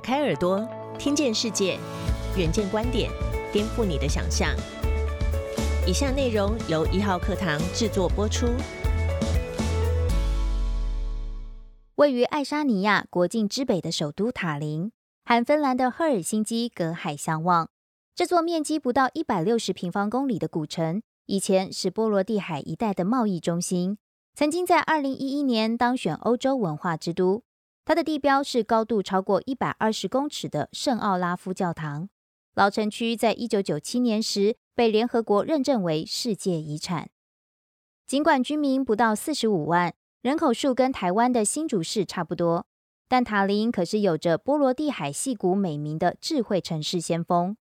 [0.00, 0.66] 开耳朵，
[0.98, 1.78] 听见世界，
[2.36, 3.10] 远见观点，
[3.52, 4.48] 颠覆你的想象。
[5.86, 8.46] 以下内容由一号课堂制作播出。
[11.96, 14.90] 位于爱沙尼亚国境之北的首都塔林，
[15.24, 17.68] 和芬兰的赫尔辛基隔海相望。
[18.14, 23.98] 这座面积不到一百六十平方公里的古城，以前是波罗的海一带的贸易中心，
[24.34, 27.42] 曾经在二零一一年当选欧洲文化之都。
[27.90, 32.08] 它的地标是高度超过一百二十公尺的圣奥拉夫教堂。
[32.54, 37.10] 老城区在一九九七年时被联合国认证为世界遗产。
[38.06, 42.64] 尽管居民不到四十五万，人口数跟台湾的新竹市差不多，
[43.08, 47.56] 但塔林可是有着波罗的海戏谷美名的智慧城市先锋。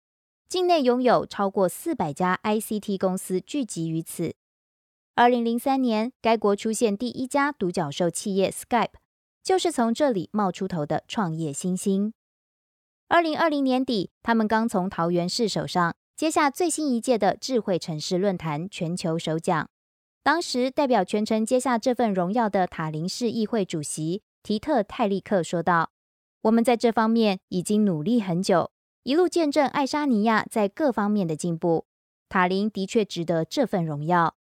[0.48, 4.34] 境内拥有超过四百家 ICT 公司聚集于此。
[5.14, 8.88] 二零零三年，该国出现第一家独角兽企业 Skype。
[9.46, 12.12] 就是从这里冒出头的创业新星。
[13.06, 19.70] 二零二零年底，他们刚从桃园市手上接下最新一届的智慧城市论坛全球首奖。
[20.24, 25.92] 当时代表全程接下这份荣耀的塔林市议会主席提特泰利克说道
[26.42, 28.72] ：“我们在这方面已经努力很久，
[29.04, 31.86] 一路见证爱沙尼亚在各方面的进步。
[32.28, 34.34] 塔林的确值得这份荣耀。”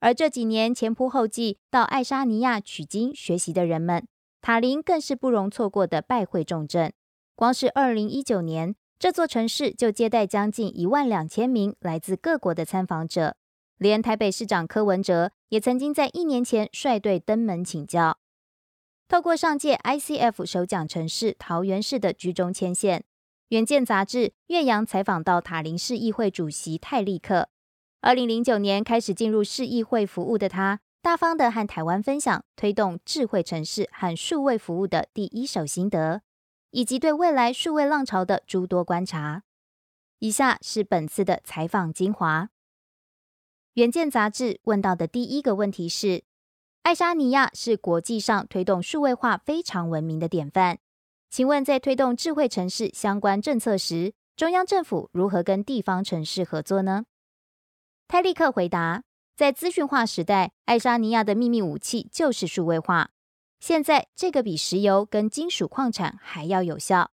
[0.00, 4.06] 而这几年前仆后继到爱沙尼亚取经学习的人们，
[4.40, 6.92] 塔林更是不容错过的拜会重镇。
[7.34, 13.36] 光是二零一九年，这座城市就接待将近一万两千名来自各国的参访者。
[13.76, 18.18] 连台北市长柯文哲也曾经在一年前率队登门请教。
[19.06, 23.00] 透过上届 ICF 首奖城市桃园市的居中牵线，
[23.48, 27.48] 《远见》杂志岳阳采访到塔林市议会主席泰利克。
[28.00, 36.22] 二零零九年开始进入市议会服务的他，大方的和台湾分享推动智慧城市和数位服务的第一手心得，
[36.70, 39.44] 以及对未来数位浪潮的诸多观察。
[40.18, 42.44] 以下是本次的采访精华。
[43.74, 46.24] 《远见》杂志问到的第一个问题是：
[46.82, 50.78] 爱沙尼亚是国际上推动数位化非常闻名的典范，
[51.30, 57.04] 请问在推动智慧城市相关政策时，中央政府如何跟地方城市合作呢？
[58.08, 59.04] 泰利克回答
[59.38, 63.10] ：“在资讯化时代，爱沙尼亚的秘密武器就是数位化。
[63.60, 67.12] 现在，这个比石油跟金属矿产还要有效。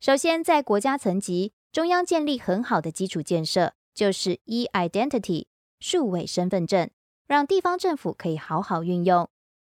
[0.00, 5.44] 首先，在国家层级，中央建立很好的基础建设，就是 e-identity
[5.78, 6.88] 数位身份证，
[7.26, 9.28] 让地方政府可以好好运用。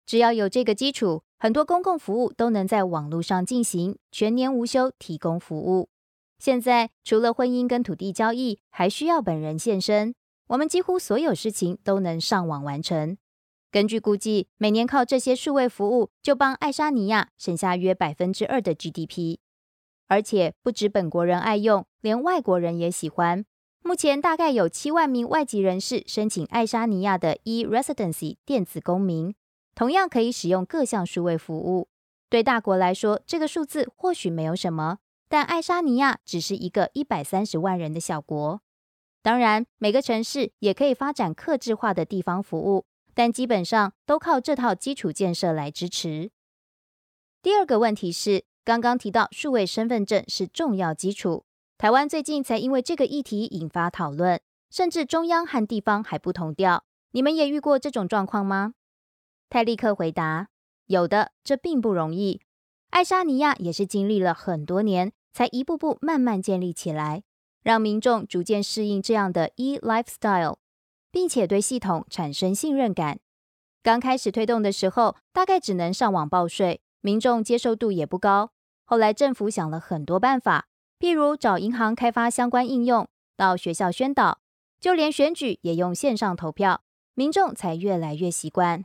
[0.07, 5.89] 只要有这个基础，很多公共服务都能在网络上进行，全年无休提供服务。
[6.39, 10.15] 现在，除了婚姻跟土地交易，还需要本人现身。”
[10.49, 13.17] 我们几乎所有事情都能上网完成。
[13.71, 19.39] 根据估计，每年靠这些数位服务，就帮爱沙尼亚省下约百分之二的 GDP。
[20.07, 23.45] 而且不止本国人爱用，连外国人也喜欢。
[23.83, 29.35] 目前大概有七万名外籍人士申请爱沙尼亚的 e-residency 电子公民，
[29.75, 31.89] 同样可以使用各项数位服务。
[32.31, 38.61] 对大国来说，这个数字或许没有什么，但爱沙尼亚只是一个一百三十万人的小国。
[39.25, 46.31] 当然，每个城市也可以发展客制化的地方服务，但基本上都靠这套基础建设来支持。
[47.41, 51.47] 第二个问题是，刚刚提到数位身份证是重要基础，
[51.79, 54.39] 台湾最近才因为这个议题引发讨论，
[54.71, 56.85] 甚至中央和地方还不同调。
[57.13, 58.75] 你们也遇过这种状况吗？
[59.49, 60.49] 泰利克回答：
[60.85, 62.43] 有的，这并不容易。
[62.91, 67.23] 爱沙尼亚也是经历了很多年，才一步步慢慢建立起来。
[67.65, 70.59] 让民众逐渐适应这样的 e lifestyle，
[71.11, 73.19] 并且对系统产生信任感。
[73.83, 78.53] 刚开始推动的时候，大概只能上网报税，民众接受度也不高。
[78.85, 80.69] 后来政府想了很多办法，
[81.01, 84.41] 譬如找银行开发相关应用，到学校宣导，
[84.79, 86.83] 就连选举也用线上投票，
[87.15, 88.85] 民众才越来越习惯。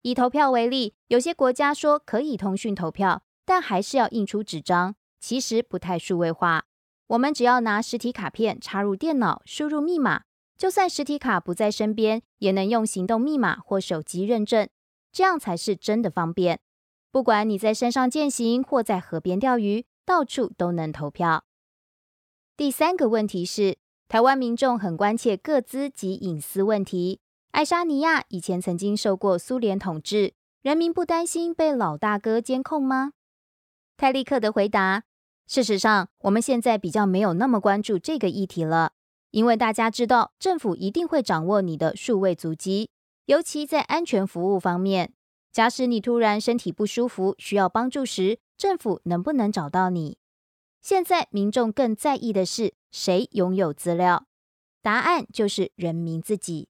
[0.00, 6.64] 以投票为例，有些国家说可以通讯投票，但还是要印出纸张，其实不太数位化。
[7.08, 10.22] 我们只要拿实体卡片插入电脑，输入密码，
[10.56, 14.68] 就算实体卡不在身边，也能用行动密码或手机认证，
[15.12, 16.60] 这样才是真的方便。
[17.10, 21.44] 不管你在山上践行或在河边钓鱼，到处都能投票。
[22.56, 23.76] 第三个问题是，
[24.08, 27.20] 台湾民众很关切各资及隐私问题。
[27.50, 33.12] 爱沙尼亚以前曾经受过苏联统治，人民不担心被老大哥监控吗？
[33.96, 35.04] 泰利克的回答。
[35.46, 38.92] 事实上，我们现在比较没有那么关注这个议题了，
[39.30, 42.90] 因为大家知道政府一定会掌握你的数位足迹，
[43.26, 45.12] 尤其在安全服务方面。
[45.52, 50.18] 假使你突然身体不舒服需要帮助时，政府能不能找到你？
[50.80, 54.26] 现在民众更在意的是谁拥有资料？
[54.82, 56.68] 答案就是人民自己。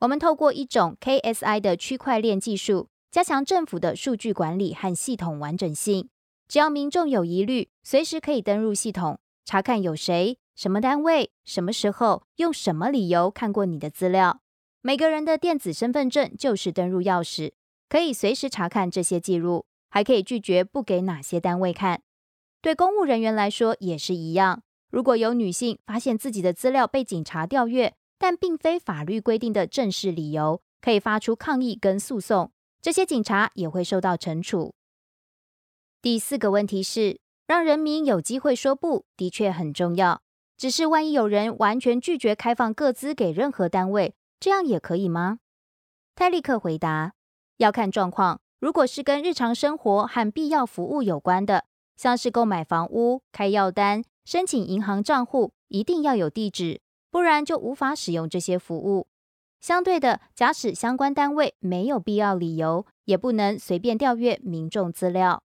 [0.00, 6.08] 我们透过一种 KSI 的区块链技术，加强政府的数据管理和系统完整性。
[6.46, 14.40] 只要民众有疑虑，随时可以登入系统，查看有谁、什么单位、什么时候、用什么理由看过你的资料。
[14.82, 17.52] 每个人的电子身份证就是登入钥匙，
[17.88, 22.02] 可以随时查看这些记录，还可以拒绝不给哪些单位看。
[22.60, 24.62] 对公务人员来说也是一样。
[24.90, 34.74] 如果有女性发现自己的资料被警察调阅，但并非法律规定的正式理由，可以发出抗议跟诉讼，这些警察也会受到惩处。
[36.04, 40.20] 第四个问题是，让人民有机会说不，的确很重要。
[40.58, 45.38] 只是万一有人完全拒绝开放各资给任何单位，这样也可以吗？
[46.14, 47.14] 泰利克回答：
[47.56, 48.42] 要看状况。
[48.60, 51.64] 如果是跟日常生活和必要服务有关的，
[51.96, 54.04] 像是购买房屋、开药单。
[54.26, 59.06] 申请银行账户一定要有地址，不然就无法使用这些服务。
[59.58, 65.42] 相对的，假使相关单位没有必要理由，也不能随便调阅民众资料。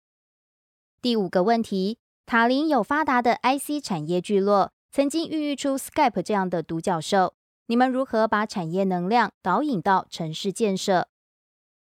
[1.02, 7.34] 第五个问题，塔林有发达的 IC 产业聚落，曾经孕育出 Skype 这样的独角兽。
[7.66, 11.08] 你们如何把产业能量导引到城市建设？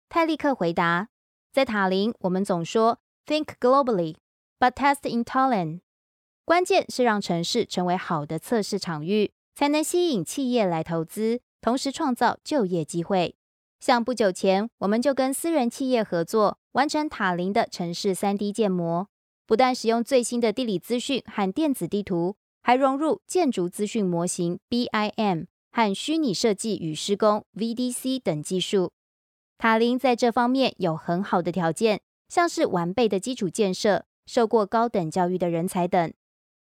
[0.10, 1.10] 泰利克回答：
[1.52, 4.18] 在塔林，我们总说 Think globally,
[4.60, 5.80] but test in Tallinn。
[6.44, 13.36] 关键是让城市成为好的测试场域，才能吸引企业来投资，同时创造就业机会。
[13.86, 19.08] 像不久前，我们就跟私人企业合作，完成塔林的城市三 D 建模。
[19.46, 28.92] 不但使用最新的地理资讯和电子地图，还融入建筑资讯模型 BIM 和虚拟设计与施工 VDC 等技术。
[29.60, 36.12] 塔林在这方面有很好的条件，像是完备的基础建设、受过高等教育的人才等。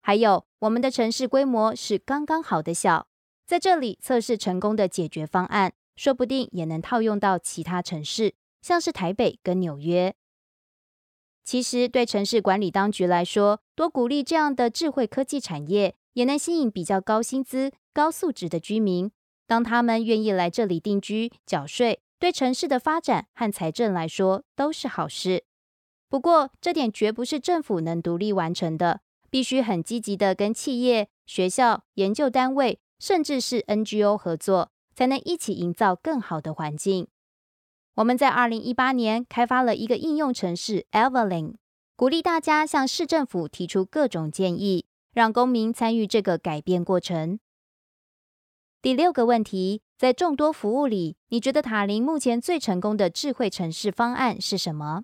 [0.02, 3.06] 还有，我们的城市规模是刚刚好的小，
[3.46, 10.14] 在这里测试成功的解决方案，说不定也能套用到其他城市，像是台北跟纽约。
[11.44, 19.10] 其实，对城市管理当局来说，多鼓励这样的智慧科技产业，也能吸引比较高薪资、高素质的居民。
[19.46, 25.44] 当他们愿意来这里定居、缴税，对城市的发展和财政来说都是好事。
[26.08, 29.02] 不过，这点绝不是政府能独立完成的。
[29.30, 37.08] 必须很积极的跟企业、学校、研究单位，甚至是 NGO 合作，才能一起营造更好的环境。
[37.96, 41.56] 我们在二零一八年开发了一个应用程式 Evelyn，
[41.96, 47.38] 鼓励大家向市政府提出各种建议，让公民参与这个改变过程。
[48.80, 55.02] 第六个问题，在众多服务里，你觉得塔林目前最成功的智慧城市方案是什么？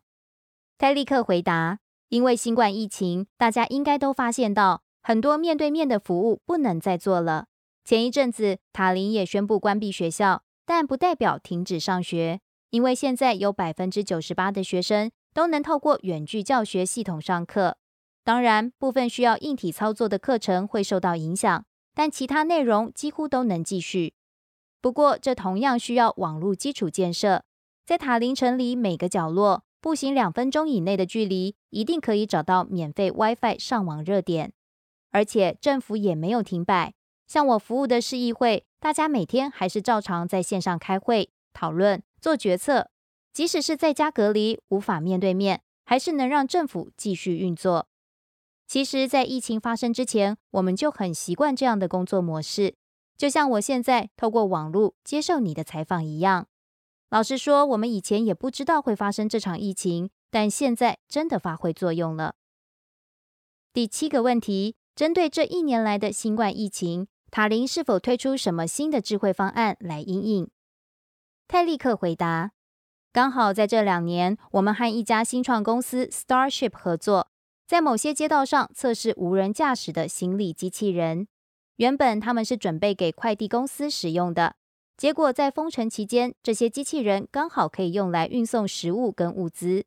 [0.79, 1.79] 泰立刻回答。
[2.11, 7.47] 因为新冠疫情，大家应该都发现到很多面对面的服务不能再做了。
[7.91, 12.41] 前一阵子，塔林也宣布关闭学校，但不代表停止上学，
[12.71, 17.79] 因为现在有百分之九十八的学生都能透过远距教学系统上课。
[18.23, 24.15] 当然，部分需要硬体操作的课程会受到影响，但其他内容几乎都能继续。
[24.81, 27.43] 不过，这同样需要网络基础建设，
[27.85, 29.65] 在塔林城里每个角落。
[29.81, 34.53] 步行两分钟以内的距离，一定可以找到免费 WiFi 上网热点，
[35.11, 36.95] 而且政府也没有停摆。
[37.31, 42.91] 像我服务的市议会，大家每天还是照常在线上开会、讨论、做决策，
[43.33, 47.87] 即使是在家隔离无法面对面，还是能让政府继续运作。
[48.67, 52.75] 其实，在疫情发生之前，我们就很习惯这样的工作模式，
[53.17, 56.49] 就像我现在透过网络接受你的采访一样。
[57.11, 62.35] 老实说，我们以前也不知道会发生这场疫情，但现在真的发挥作用了。
[63.73, 70.51] 第七个问题，针对这一年来的新冠疫情，塔林是否推出什么新的智慧方案来应应？
[71.47, 72.53] 泰利克回答：
[73.13, 77.29] 刚好在这两年，我们和一家新创公司 Starship 合作，
[77.67, 81.29] 在某些街道上测试无人驾驶的行李机器人。
[81.77, 84.57] 原本他们是准备给快递公司使用的。
[84.97, 89.87] 结果在封城期间，这些机器人刚好可以用来运送食物跟物资。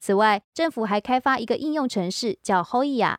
[0.00, 3.16] 此外，政府还开发一个应用程式，叫 Hoya，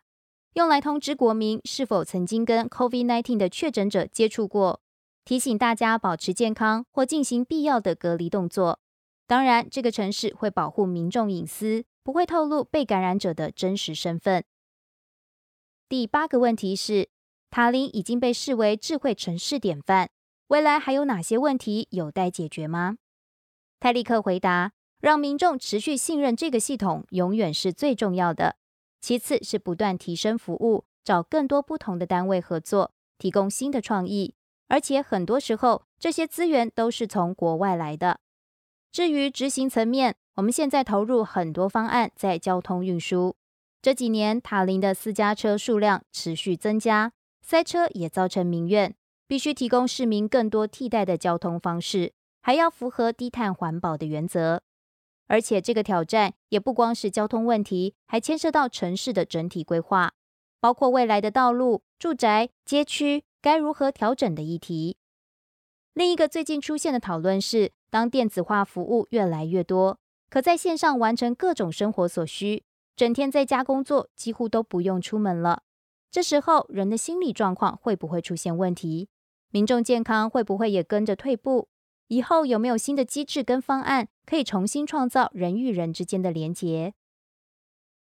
[0.54, 4.82] 用来通知国民是否曾经跟 COVID-19 的确诊者接触过，
[5.24, 8.78] 提醒大家保持健康或进行必要的隔离动作。
[9.26, 14.44] 当然，这个城市会保护民众隐私，不会透露被感染者的真实身份。
[15.88, 17.08] 第八个问题是，
[17.50, 20.10] 塔林已经被视为智慧城市典范。
[20.48, 22.98] 未来还有哪些问题有待解决吗？
[23.80, 28.56] 泰利克回答：让民众持续信任这个系统，永远是最重要的。
[29.02, 34.34] 其次是不断提升服务，找更多不同的单位合作，提供新的创意。
[34.68, 38.20] 而且很多时候，这些资源都是从国外来的。
[38.92, 43.34] 至于执行层面，我们现在投入很多方案在交通运输。
[43.82, 48.94] 这几年塔林的私家车数量持续增加，塞车也造成民怨，
[49.26, 54.62] 必须提供市民更多替代的交通方式，还要符合低碳环保的原则。
[55.32, 60.12] 而且这个挑战也不光是交通问题，还牵涉到城市的整体规划，
[60.60, 64.98] 包括未来的道路、住宅、街区该如何调整的议题。
[65.94, 69.98] 另一个最近出现的讨论是，当电子化服务越来越多，
[70.28, 75.62] 可在线上完成各种生活所需，整天在家工作，几乎都不用出门了。
[76.10, 79.08] 这时候人的心理状况会不会出现问题？
[79.48, 81.68] 民众健康会不会也跟着退步？
[82.08, 86.94] 以后有没有新的机制跟方案，可以重新创造人与人之间的连结？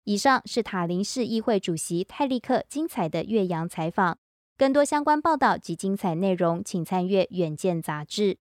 [0.04, 4.18] 以上是塔林市议会主席泰利克精彩的岳阳采访。
[4.58, 8.38] 更多相关报道及精彩内容，请参阅《远见》杂志。